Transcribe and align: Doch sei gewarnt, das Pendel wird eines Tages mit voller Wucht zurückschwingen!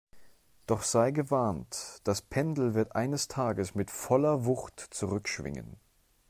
Doch 0.65 0.81
sei 0.81 1.11
gewarnt, 1.11 1.99
das 2.05 2.23
Pendel 2.23 2.73
wird 2.73 2.95
eines 2.95 3.27
Tages 3.27 3.75
mit 3.75 3.91
voller 3.91 4.45
Wucht 4.45 4.79
zurückschwingen! 4.89 5.77